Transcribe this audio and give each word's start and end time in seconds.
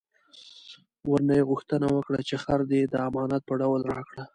ورنه 1.11 1.33
یې 1.37 1.47
غوښتنه 1.49 1.87
وکړه 1.95 2.19
چې 2.27 2.35
خر 2.43 2.59
دې 2.71 2.81
د 2.87 2.93
امانت 3.07 3.41
په 3.45 3.53
ډول 3.61 3.81
راکړه. 3.93 4.23